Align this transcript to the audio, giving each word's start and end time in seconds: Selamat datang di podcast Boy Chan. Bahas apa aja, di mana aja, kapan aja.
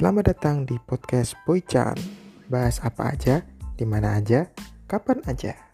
Selamat 0.00 0.32
datang 0.32 0.64
di 0.64 0.80
podcast 0.80 1.36
Boy 1.44 1.60
Chan. 1.60 1.92
Bahas 2.48 2.80
apa 2.80 3.12
aja, 3.12 3.44
di 3.76 3.84
mana 3.84 4.16
aja, 4.16 4.48
kapan 4.88 5.20
aja. 5.28 5.69